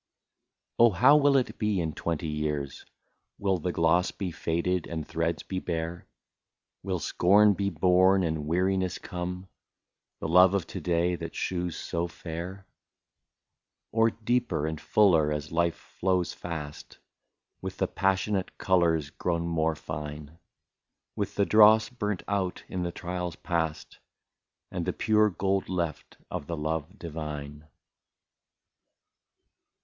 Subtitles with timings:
[0.79, 0.89] Oh!
[0.89, 2.87] how will it be in twenty years—
[3.37, 6.07] Will the gloss be faded and threads be bare,
[6.81, 9.47] Will scorn be born and weariness come—
[10.19, 12.65] The love of to day that shews so fair?
[13.91, 16.97] Or deeper and fuller, as life flows fast.
[17.61, 20.39] With the passionate colours grown more fine.
[21.15, 23.99] With the dross burnt out in the trials past.
[24.71, 27.67] And the pure gold left of the love divine